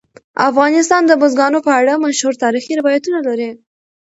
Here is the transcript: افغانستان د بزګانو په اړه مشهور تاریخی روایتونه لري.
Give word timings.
افغانستان 0.49 1.01
د 1.07 1.11
بزګانو 1.21 1.59
په 1.67 1.71
اړه 1.79 1.93
مشهور 2.05 2.33
تاریخی 2.43 2.73
روایتونه 2.79 3.19
لري. 3.27 3.49